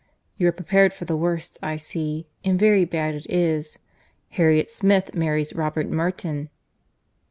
"You 0.39 0.47
are 0.47 0.51
prepared 0.51 0.95
for 0.95 1.05
the 1.05 1.15
worst, 1.15 1.59
I 1.61 1.75
see—and 1.77 2.57
very 2.57 2.85
bad 2.85 3.13
it 3.13 3.27
is. 3.29 3.77
Harriet 4.29 4.71
Smith 4.71 5.13
marries 5.13 5.53
Robert 5.53 5.91
Martin." 5.91 6.49